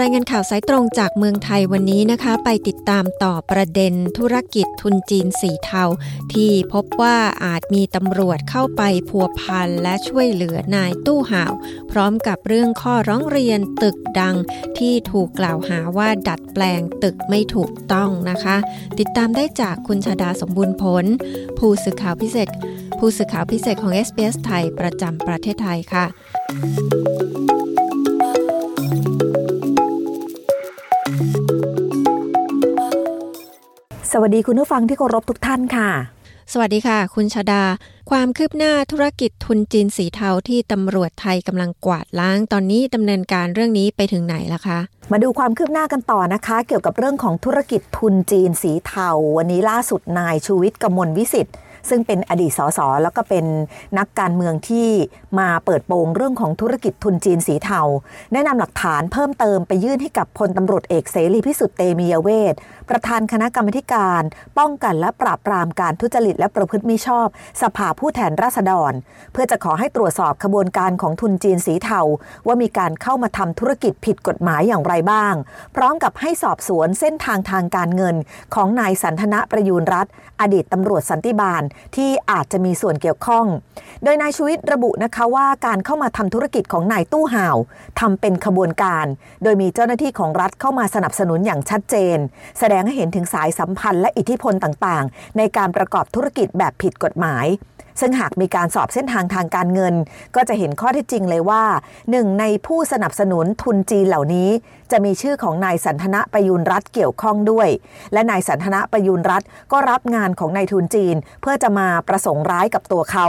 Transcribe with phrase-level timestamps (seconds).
[0.00, 5.84] รายงานข่าวสายตรงจากเมืองไทยวันนี้นะคะ ไปติดตามต่อประเด็นธุรกิจทุนจีนสีเทา
[6.34, 11.52] ที่พบว่าอาจมีตำรวจเข้าไปพัวพันและช่วยเหลือนายตู้ห่าว
[11.90, 14.36] พร้อมกับเรื่องข้อร้องเรียนตึกดัง
[14.78, 18.56] ที่ถูกกล่าวหาว่าดัดแปลงตึกไม่ถูกต้องนะคะ
[18.98, 21.04] ติดตามได้จากคุณชาดาสมบูรณ์ผล
[21.58, 22.48] ผู้สื่อข่าวพิเศษ
[22.98, 26.04] ผู้สื่อข่าวพิเศษของ SBS ไทยประจำประเทศไทยค่ะ
[34.28, 35.88] วัสดีคุณผู้ฟังที่เคารพทุกท่านค่ะ
[36.52, 37.62] สวัสดีค่ะ คุณชาดา
[38.10, 44.78] ความคืบหน้าธุรกิจทุนจีนสีเทาที่ตำรวจไทยกำลังกวาดล้าง ตอนนี้ดำเนินการเรื่องนี้ไปถึงไหนแล้วคะ
[45.12, 51.54] มาดูความคืบหน้ากันต่อนะคะ เกี่ยวกับเรื่องของธุรกิจทุนจีนสีเทา วันนี้ล่าสุดนายชูวิทย์กมลวิสิทธิ์
[51.90, 53.44] ซึ่งเป็นอดีตสสแล้วก็เป็น
[53.98, 54.88] นักการเมืองที่
[55.38, 57.80] มาเปิดโปงเรื่องของธุรกิจทุนจีนสีเทา
[58.32, 62.54] แนะนำหลักฐานเพิ่มเติมไปยื่นให้กับพลตำรวจเอกเสรีพิสุทธิ์เตมียเวท
[62.90, 64.22] ประธานคณะกรรมการ
[64.58, 67.28] ป้องกันและปราบปรามการทุจริตและประพฤติมิชอบ
[67.62, 68.92] สภาผู้แทนราษฎร
[69.32, 72.00] เพื่อจะขอให้ตรวจสอบขบวนการของทุนจีนสีเทา
[72.46, 75.34] ว่ามีการเข้ามาทำธุรกิจผิดกฎหมายอย่างไรบ้าง
[75.76, 78.16] พร้อมกับให้สอบสวนเส้นทางทางการเงิน
[78.54, 80.06] ของนายสันทนะประยูรรัต
[80.40, 81.62] อดีตตำรวจสันติบาล
[81.96, 83.46] ที่อาจจะมีส่วนเกี่ยวข้อง
[84.04, 87.56] โดยนายชูวิทย์ระบุนะคะว่าการเข้ามาทำธุรกิจของนายตู้ห่าว
[88.00, 89.06] ทำเป็นขบวนการ
[89.42, 92.18] โดยมีเจ้าหน้าที่ของรัฐเข้ามาสนับสนุนอย่างชัดเจน
[92.58, 97.46] แสดงให้เห็นถึงสายสัมพันธ์และอิทธิพลต่างๆ ในการประกอบธุรกิจแบบผิดกฎหมาย
[98.00, 99.94] ซึ่งหากมีการสอบเส้นทางทางการเงิน
[100.36, 101.64] ก็จะเห็นข้อเท็จจริงเลยว่า
[102.10, 104.50] หนึ่งในผู้สนับสนุนทุนจีนเหล่านี้
[104.90, 107.68] จะมีชื่อของนายสันทนะประยุนรัฐเกี่ยวข้องด้วย
[108.12, 113.26] และนายสันทนะประยุนรัฐก็รับงานของนายทุนจีน เพื่อจะมาประสงค์ร้ายกับตัวเขา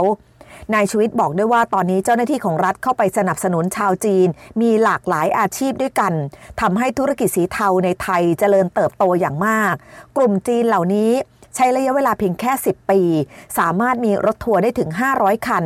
[0.74, 4.28] นายชวิตบอกด้วยว่าตอนนี้เจ้าหน้าที่ของรัฐเข้าไปสนับสนุนชาวจีน
[4.60, 6.12] มีหลากหลายอาชีพด้วยกัน
[6.60, 9.74] ทำให้ธุรกิจสีเทาในไทยเจริญเติบโตอย่างมาก
[10.16, 11.10] กลุ่มจีนเหล่านี้
[11.54, 13.00] ใช้ระยะเวลาเพียงแค่ 10 ปี
[13.58, 15.64] สามารถมีรถทัวร์ได้ถึง 500 คัน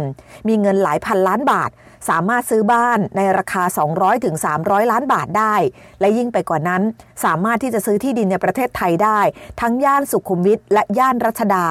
[0.49, 1.71] มีเงินหลายพันล้านบาท
[2.09, 3.63] สามารถซื้อบ้านในราคา
[3.95, 5.55] 200ถึง300ล้านบาทได้
[6.01, 6.83] และยิ่งไปกว่านั้น
[7.25, 9.21] สามารถที่จะซื้อที่ดินในประเทศไทยได้
[9.61, 11.67] ทั้งย่านสุขุมวิทและย่านรัชดา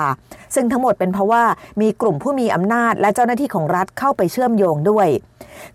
[0.55, 1.43] ซึ่งทั้งหมดเป็นเพราะว่า
[1.81, 5.07] มีกลุ่มผู้มีอำนาจและเจ้าหน้าที่ของรัฐเข้าไปเชื่อมโยงด้วย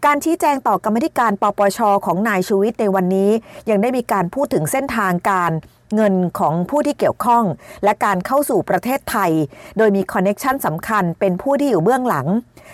[0.05, 3.31] การชี้แจงต่อกรรมธิการปปชของนายชูวิทย์ในวันนี้
[3.71, 5.53] ยังได้มีการพูดถึงเส้นทางการ
[5.95, 7.45] เงินของผู้ที่เกี่ยวข้อง
[7.85, 9.31] และการเข้าสู่ประเทศไทย
[9.79, 12.27] โดยมีคอนเน็ชันสำคัญเป็นผู้ที่อยู่เบื้องหลัง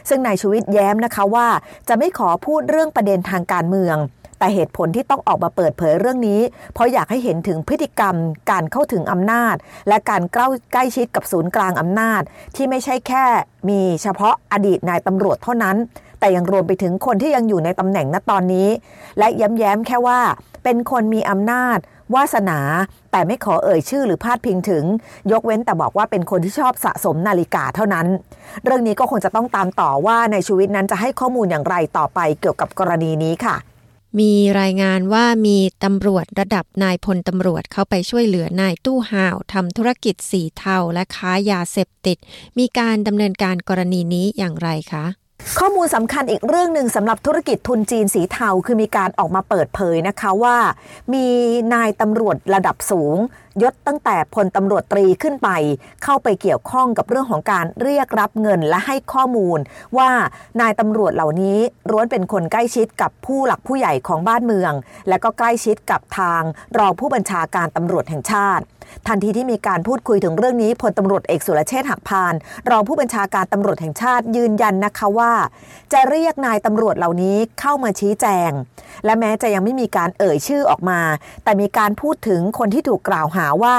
[0.09, 1.49] ซึ่งนายชูวิทย์แย้มนะคะว่า
[1.89, 3.99] จะไม่ขอพูดเรื่องประเด็นทางการเมือง
[4.39, 6.41] แต่เหตุผลที่ต้องออกมาเปิดเผยเรื่องนี้
[6.75, 8.15] เพราะอยากให้เห็นถึงพฤติกรรม
[8.51, 9.57] การเข้าถึงอำนาจ
[9.89, 10.23] และการ
[10.73, 12.23] ใกล้ชิดกับศูนย์กลางอำนาจ
[12.57, 13.25] ที่ไม่ใช่แค่
[13.69, 15.77] มีเฉพาะอดีตนายตำรวจเท่านั้น
[16.21, 18.69] แต่ยังรวมไปถึงคนที่ยังอยู่ในตำแหน่งณตอนนี้
[19.19, 20.21] และย้ำแย้มแค่ว่า
[20.65, 21.79] เป็นคนมีอำนาจ
[22.15, 22.59] วาสนา
[23.12, 24.84] แต่ไม่ขอเอ่ยชื่อหรือพาดพิงถึง
[25.32, 28.06] ยกเว้นแต่บอกว่าเป็นคนที่ชอบสะสมนาฬิกาเท่านั้น
[28.65, 33.56] เรื่องนี้ก็คงจะต้องตามต่อว่าในชีวิตนั้นจะให้ข้อมูลอย่างไรต่อไปเกี่ยวกับกรณีนี้ค่ะ
[34.20, 42.19] มีรายงานว่ามีตำรวจระดับนายพลตำรวจเข้าไปช่วยเหลือนายตู้ห่าวทำธุรกิจสีเทาและค้ายาเสพติด
[42.59, 45.04] มีการดำเนินการกรณีนี้อย่างไรคะ
[45.59, 50.56] ข้อมูลสำคัญอีกเรื่องหนึ่งสำหรับธุรกิจทุนจีนสีเทาคือมีการออกมาเปิดเผยนะคะว่า
[51.15, 51.27] มี
[51.75, 53.16] นายตำรวจระดับสูง
[53.62, 55.48] ยศตั้งแต่พลตำรวจตรีขึ้นไป
[56.04, 59.59] เข้าไปเกี่ยวข้องกับเรื่องของการเรียกรับเงินและให้ข้อมูล
[59.98, 60.10] ว่า
[60.60, 61.59] นายตำรวจเหล่านี้
[61.91, 64.72] ร้วนเป็นคนใกล้ชิดกับผู้หลักผู้ใหญ่ของบ้านเมือง
[65.09, 66.42] และก็ใกล้ชิดกับทาง
[66.78, 68.65] รองผู้บัญชาการตำรวจแห่งชาติ
[69.09, 72.34] ทันทีที่มีการพูดคุยถึงเรื่องนี้พลตำรวจเอกสุรเชษฐ์หักพาน
[72.71, 75.32] รองผู้บัญชาการตำรวจแห่งชาติยืนยันนะคะว่า
[75.92, 78.50] จะเรียกนายตำรวจเหล่านี้เข้ามาชี้แจง
[79.04, 81.00] และแม้จะยังไม่มีการเอ่ยชื่อออกมา
[81.45, 83.77] แต่มีการพูดถึงคนที่ถูกกล่าวหาาว่า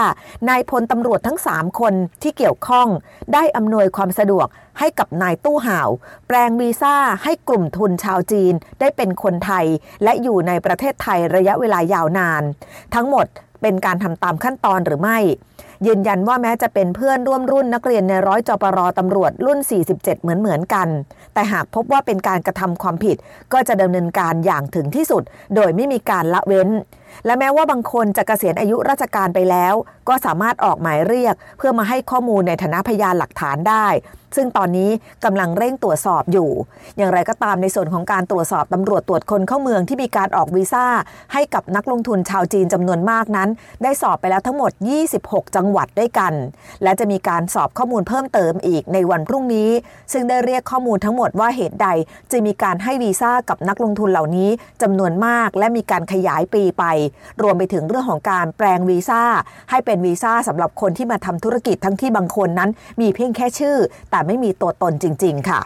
[0.50, 2.88] นายพลตำรวจทั้ง 3 คนที่เกี่ยวข้อง
[3.34, 4.48] ได้อำนวยความสะดวก
[4.80, 5.90] ให้กับนายตู้ห่าว
[6.28, 9.66] แปลงวีซ่าให้กลุ่มทุนชาวจีนได้เป็นคนไทย
[10.04, 12.44] และอยู่ในประเทศไทยระยะเวลายาวนาน
[12.96, 13.26] ทั้งหมด
[13.62, 15.20] เป็นการทำตามขั้นตอนหรือไม่
[15.88, 19.60] ยืนยันว่าแม้จะเป็นเพื่อนร่วมรุ่นนักเรียนในร้อยจปรตำรวจรุ่น
[19.92, 20.88] 47 เหมือนเหมือนกัน
[21.34, 23.18] แต่หากพบว่าเป็นการกระทำความผิด
[23.54, 25.24] ก็จะดำเนินการอย่างถึงที่สุด
[25.56, 26.70] โดยไม่มีการละเว้น
[27.26, 29.74] และแม้ว่าบางคนจะเกษียณอายุราชการไปแล้ว
[30.10, 33.88] ก็สามารถออกหมายเรียก เพื่อมาให้ข้อมูลในฐานะพยานหลักฐานได้
[34.36, 34.90] ซึ่งตอนนี้
[35.26, 36.50] กำลังเร่งตรวจสอบอยู่
[36.98, 40.86] อย่างไรก็ตามในส่วนของการตรวจสอบตำรวจตรวจคนเข้าเมืองที่มีการออกวีซ่า
[41.34, 43.50] ให้กับนักลงทุนชาวจีนจำนวนมากนั้น
[43.84, 44.72] ได้สอบไปแล้วทั้งหมด
[45.14, 46.34] 26 จังหวัดด้วยกัน
[46.84, 49.70] และจะมีการสอบข้อมูลเพิ่มเติมอีกในวันพรุ่งนี้
[50.14, 51.88] ซึ่งได้เรียกข้อมูลทั้งหมดว่าเหตุใด
[52.32, 54.50] จะมีการให้วีซ่ากับนักลงทุนเหล่านี้
[54.82, 56.84] จำนวนมาก และมีการขยายปีไป
[57.42, 59.24] รวมไปถึงเรื่องของการแปลงวีซ่า
[59.70, 62.70] ให้เป็นวีซ่าสำหรับคนที่มาทำธุรกิจทั้งที่บางคนนั้น
[63.02, 63.78] มีเพียงแค่ชื่อ
[64.12, 65.62] แต่ไม่มีตัวตนจริง ๆ ค่ะ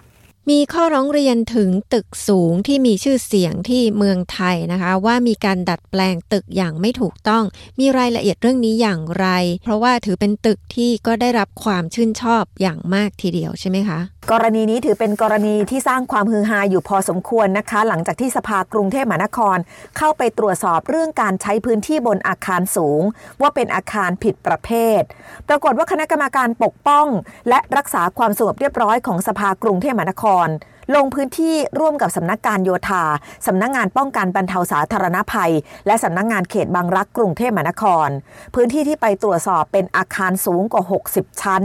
[0.50, 7.44] มีข้อร้องเรียนถึงตึกสูงที่มีชื่อเสียงที่เมืองไทยนะคะ ว่ามีการดัดแปลงตึกอย่างไม่ถูกต้อง
[7.80, 9.28] มีรายละเอียดเรื่องนี้อย่างไร
[9.64, 14.00] เพราะว่าถือเป็นตึกที่ก็ได้รับความชื่นชอบอย่างมากทีเดียวใช่ไหมคะ
[14.34, 19.58] กรณีนี้ถือเป็นกรณีที่สร้างความฮือฮาอยู่พอสมควรนะคะ หลังจากที่สภากรุงเทพมหานคร
[19.98, 23.02] เข้าไปตรวจสอบเรื่องการใช้พื้นที่บนอาคารสูง
[23.42, 25.02] ว่าเป็นอาคารผิดประเภท
[25.48, 27.08] ปรากฏว่าคณะกรรมการปกป้อง
[27.50, 30.48] และรักษาความสงบเรียบร้อยของสภากรุงเทพมหานคร
[30.96, 33.04] ลงพื้นที่ร่วมกับสำนักการโยธา
[33.48, 35.54] สำนักงานป้องกันบรรเทาสาธารณภัย
[35.88, 38.08] และสำนักงานเขตบางรักกรุงเทพมหานคร
[38.56, 40.84] พื้นที่ที่ไปตรวจสอบเป็นอาคารสูงกว่า
[41.14, 41.64] 60 ชั้น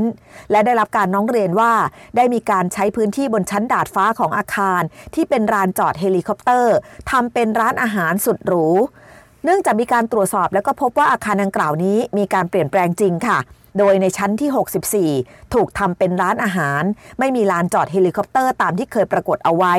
[0.51, 1.73] และได้รับการร้องเรียนว่า
[2.17, 4.83] ได้มีการใช้พื้นที่บนชั้นดาดฟ้าของอาคาร
[5.15, 6.77] ที่เป็นลานจอดเฮลิคอปเตอร์
[7.11, 8.67] ทำเป็นร้านอาหารสุดหรู
[9.45, 13.39] เนื่องจากมีการตรวจสอบแล้วก็พบว่าอาคารดังกล่าวนี้มีการเปลี่ยนแปลงจริงค่ะ
[13.79, 16.83] โดยในชั้นที่ 64 ถูกทำเป็นร้านอาหาร
[17.19, 19.75] ไม่มีลานจอดเฮลิคอปเตอร์ตามที่เคยปรากฏเอาไว้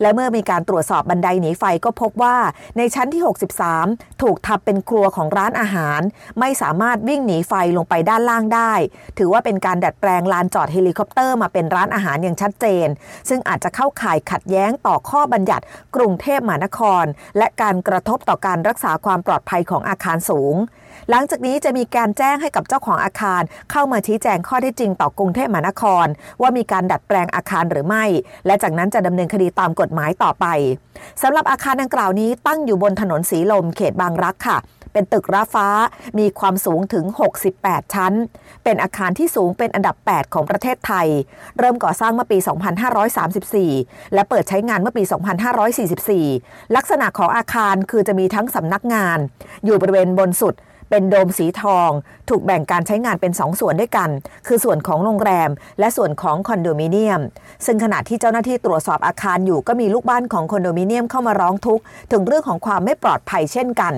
[0.00, 2.36] และเมื่อมีการตรวจสอบบันไดหนีไฟก็พบว่า
[2.76, 3.22] ในชั้นที่
[3.72, 6.00] 63 ถูกทำเป็นครัวของร้านอาหาร
[6.40, 8.72] ไม่สามารถวิ่งหนีไฟลงไปด้านล่างได้
[9.18, 12.86] ถือว่าเป็นการดัดแปลงลานจอดเฮลิคอปเตอร์มาเป็นร้านอาหารอย่างชัดเจน
[13.28, 15.64] ซึ่งอาจจะเข้าข่ายขัดแย้งต่อข้อบัญญัติ
[15.96, 17.04] กรุงเทพมหานคร
[17.38, 20.56] และการกระทบต่อการรักษาความปลอดภัยของอาคารสูง
[21.10, 23.35] หลังจากนี้จะมีการแจ้งให้กับเจ้าของอาคาร
[23.70, 26.06] เข้ามาชี้แจงข้อที่จริงต่อกรุงเทพมหานคร
[26.40, 28.04] ว่ามีการดัดแปลงอาคารหรือไม่
[28.46, 30.46] และจากนั้นจะดำเนินคดีตามกฎหมายต่อไป
[31.22, 34.58] สำหรับอาคารดังกล่าวนี้ตั้งอยู่บนถนนสีลมเขตบางรักค่ะ
[34.92, 35.68] เป็นตึกราฟ้า
[36.18, 37.04] มีความสูงถึง
[37.48, 38.12] 68 ชั้น
[38.64, 41.08] เป็นอาคารที่สูงเป็นอันดับ 8 ของประเทศไทย
[41.58, 42.38] เริ่มก่อสร้างเมื่อปี
[43.26, 45.02] 2534 และเปิดใช้งานเมื่อปี
[46.28, 49.18] 2544 ลักษณะของอาคารคือจะมีทั้งสำนักงาน
[49.64, 50.54] อยู่บริเวณบนสุด
[50.90, 51.90] เป็นโดมสีทอง
[52.28, 54.10] ถูกแบ่งการใช้งานเป็น2ส่วนด้วยกัน
[54.46, 57.20] คือส่วนของโรงแรม และส่วนของคอนโดมิเนียม
[57.66, 63.94] ซึ่งขณะที่เจ้าหน้าที่ตรวจสอบอาคารอยู่ก็มีลูกบ้านของคอนโดมิเนียมเข้ามาร้องทุกข์ถึงเรื่องของความไม่ปลอดภัยเช่นกัน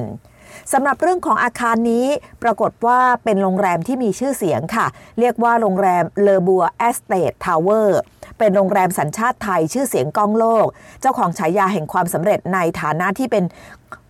[0.72, 2.06] สำหรับเรื่องของอาคารนี้
[2.42, 4.86] ปรากฏว่าเป็นโรงแรมที่มีชื่อเสียงค่ะ
[5.18, 8.00] เรียกว่าโรงแรมเลอบัวแอทสเตททาวเวอร์
[8.38, 10.66] เป็นโรงแรมสัญชาติไทยชื่อเสียงก้องโลก
[11.00, 13.44] เจ้าของฉายาแห่งความสำเร็จในฐานะที่เป็น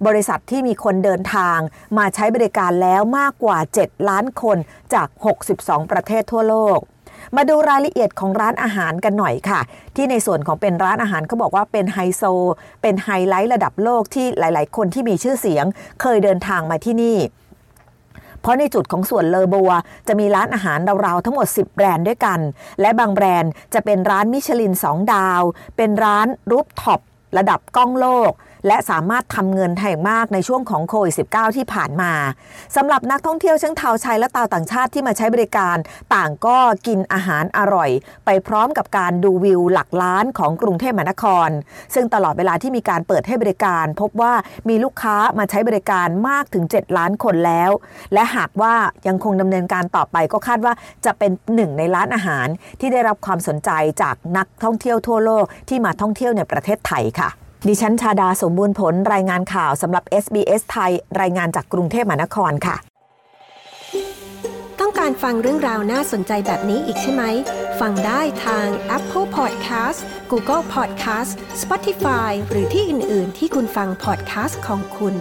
[0.07, 1.59] บริษัทที่มีคนเดินทาง
[1.99, 4.59] มาใช้บริการแล้วมากกว่า 7 ล้านคน
[4.95, 5.09] จาก
[5.51, 6.79] 62 ประเทศทั่วโลก
[7.37, 9.61] มาดูรายละเอียดของร้านอาหารกันหน่อยค่ะ
[9.97, 12.23] ที่ในส่วนของเป็นร้านอาหารเขาบอกว่าเป็นไฮโซ
[12.83, 15.65] เป็นไฮไลท์ระดับโลกที่หลาย ๆ คนที่มีชื่อเสียง
[16.03, 17.17] เคยเดินทางมาที่นี่
[18.41, 19.71] เพราะในจุดของส่วนเลอบัว
[20.09, 22.41] จะมีร้านอาหารราวๆทั้งหมด 10 แบรนด์ด้วยกัน
[22.81, 25.43] และบางแบรนด์จะเป็นร้านมิชลิน 2 ดาว
[25.77, 27.01] เป็นร้านรูปท็อป
[27.37, 28.33] ระดับกล้องโลก
[28.67, 32.13] และสามารถทำเงินไทยมากในช่วงของโควิด -19 ที่ผ่านมา
[32.77, 35.77] สำหรับนักท่องเที่ยวชั้งชาวชายและตาวต่างชาติที่มาใช้บริการ
[36.15, 37.91] ต่างก็กินอาหารอร่อย
[38.27, 41.49] ไปพร้อมกับการดูวิวหลักล้านของกรุงเทพมหานคร
[41.95, 44.35] ซึ่งตลอดเวลาที่มีการเปิดให้บริการ พบว่า
[44.69, 47.71] มีลูกค้ามาใช้บริการมากถึง 7 ล้านคนแล้ว
[48.15, 48.75] และหากว่า
[49.07, 50.73] ยังคงดำเนินการต่อไปก็คาดว่า
[51.05, 52.47] จะเป็นหนึ่งในร้านอาหาร
[52.81, 53.71] ที่ได้รับความสนใจ
[54.03, 57.31] จากนักท่องเที่ยวทั่วโลกที่มาท่องเที่ยวในประเทศไทยค่ะ
[57.67, 62.77] ดิฉันชาดาสมบูรณ์ผลรายงานข่าวสำหรับ SBS ไทย รายงานจากกรุงเทพมหานครค่ะ
[64.81, 67.23] ต้องการฟังเรื่องราวน่าสนใจแบบนี้อีกใช่ไหม
[67.81, 69.99] ฟังได้ทาง Apple Podcast
[70.31, 75.15] Google Podcast Spotify หรือที่อื่น ๆ ที่คุณฟัง podcast ของคุณ